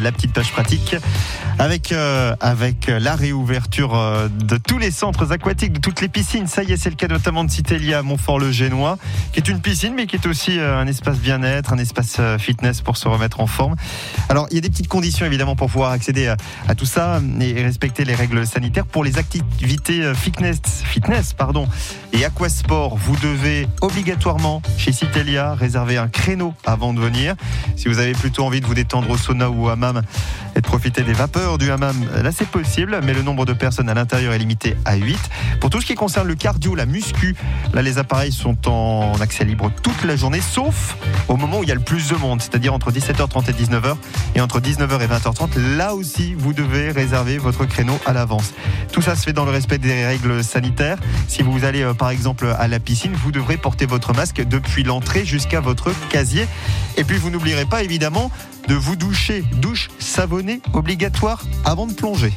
la 0.00 0.12
petite 0.12 0.32
page 0.32 0.52
pratique 0.52 0.96
avec, 1.58 1.92
euh, 1.92 2.34
avec 2.40 2.86
la 2.88 3.16
réouverture 3.16 3.94
euh, 3.94 4.28
de 4.28 4.56
tous 4.56 4.78
les 4.78 4.90
centres 4.90 5.32
aquatiques, 5.32 5.72
de 5.72 5.80
toutes 5.80 6.00
les 6.00 6.08
piscines. 6.08 6.46
Ça 6.46 6.62
y 6.62 6.72
est, 6.72 6.76
c'est 6.76 6.90
le 6.90 6.96
cas 6.96 7.08
notamment 7.08 7.44
de 7.44 7.50
Citélia 7.50 7.98
à 7.98 8.02
Montfort-le-Génois, 8.02 8.98
qui 9.32 9.40
est 9.40 9.48
une 9.48 9.60
piscine, 9.60 9.94
mais 9.94 10.06
qui 10.06 10.16
est 10.16 10.26
aussi 10.26 10.58
euh, 10.58 10.78
un 10.78 10.86
espace 10.86 11.18
bien-être, 11.18 11.72
un 11.72 11.78
espace 11.78 12.20
fitness 12.38 12.80
pour 12.80 12.96
se 12.96 13.08
remettre 13.08 13.40
en 13.40 13.46
forme. 13.46 13.76
Alors, 14.28 14.46
il 14.50 14.56
y 14.56 14.58
a 14.58 14.60
des 14.60 14.70
petites 14.70 14.88
conditions 14.88 15.24
évidemment 15.24 15.56
pour 15.56 15.70
pouvoir 15.70 15.92
accéder 15.92 16.28
à, 16.28 16.36
à 16.68 16.74
tout 16.74 16.86
ça 16.86 17.20
et 17.40 17.62
respecter 17.62 18.04
les 18.04 18.14
règles 18.14 18.46
sanitaires. 18.46 18.86
Pour 18.86 19.04
les 19.04 19.18
activités 19.18 20.14
fitness, 20.14 20.60
fitness 20.84 21.32
pardon, 21.32 21.68
et 22.16 22.24
aquasport, 22.24 22.96
vous 22.96 23.16
devez 23.16 23.68
obligatoirement 23.82 24.62
chez 24.78 24.90
Citélia 24.92 25.54
réserver 25.54 25.98
un 25.98 26.08
créneau 26.08 26.54
avant 26.64 26.94
de 26.94 27.00
venir. 27.00 27.34
Si 27.76 27.88
vous 27.88 27.98
avez 27.98 28.12
plutôt 28.12 28.44
envie 28.44 28.60
de 28.60 28.66
vous 28.66 28.74
détendre 28.74 29.10
au 29.10 29.18
sauna 29.18 29.50
ou 29.50 29.66
au 29.66 29.68
hammam 29.68 30.00
et 30.54 30.60
de 30.60 30.66
profiter 30.66 31.02
des 31.02 31.12
vapeurs 31.12 31.58
du 31.58 31.70
hammam, 31.70 31.94
là 32.22 32.32
c'est 32.32 32.48
possible, 32.48 33.00
mais 33.04 33.12
le 33.12 33.22
nombre 33.22 33.44
de 33.44 33.52
personnes 33.52 33.90
à 33.90 33.94
l'intérieur 33.94 34.32
est 34.32 34.38
limité 34.38 34.76
à 34.86 34.96
8. 34.96 35.18
Pour 35.60 35.68
tout 35.68 35.80
ce 35.82 35.86
qui 35.86 35.94
concerne 35.94 36.26
le 36.26 36.34
cardio, 36.34 36.74
la 36.74 36.86
muscu, 36.86 37.36
là 37.74 37.82
les 37.82 37.98
appareils 37.98 38.32
sont 38.32 38.66
en 38.66 39.12
accès 39.20 39.44
libre 39.44 39.70
toute 39.82 40.02
la 40.04 40.16
journée, 40.16 40.40
sauf 40.40 40.96
au 41.28 41.36
moment 41.36 41.58
où 41.58 41.64
il 41.64 41.68
y 41.68 41.72
a 41.72 41.76
le 41.76 41.80
plus 41.80 42.08
de 42.08 42.16
monde, 42.16 42.40
c'est-à-dire 42.40 42.72
entre 42.72 42.92
17h30 42.92 43.50
et 43.50 43.52
19h 43.52 43.94
et 44.36 44.40
entre 44.40 44.60
19h 44.60 45.02
et 45.02 45.06
20h30. 45.06 45.76
Là 45.76 45.94
aussi, 45.94 46.34
vous 46.34 46.54
devez 46.54 46.90
réserver 46.90 47.36
votre 47.36 47.66
créneau 47.66 47.98
à 48.06 48.14
l'avance. 48.14 48.54
Tout 48.92 49.02
ça 49.02 49.16
se 49.16 49.24
fait 49.24 49.34
dans 49.34 49.44
le 49.44 49.50
respect 49.50 49.78
des 49.78 50.06
règles 50.06 50.42
sanitaires. 50.42 50.96
Si 51.28 51.42
vous 51.42 51.64
allez 51.64 51.82
euh, 51.82 51.92
par 52.06 52.12
exemple 52.12 52.54
à 52.56 52.68
la 52.68 52.78
piscine, 52.78 53.14
vous 53.14 53.32
devrez 53.32 53.56
porter 53.56 53.84
votre 53.84 54.14
masque 54.14 54.40
depuis 54.40 54.84
l'entrée 54.84 55.24
jusqu'à 55.24 55.58
votre 55.60 55.90
casier. 56.08 56.46
Et 56.96 57.02
puis 57.02 57.18
vous 57.18 57.30
n'oublierez 57.30 57.64
pas 57.64 57.82
évidemment 57.82 58.30
de 58.68 58.74
vous 58.76 58.94
doucher. 58.94 59.42
Douche 59.56 59.88
savonnée 59.98 60.60
obligatoire 60.72 61.42
avant 61.64 61.88
de 61.88 61.92
plonger. 61.92 62.32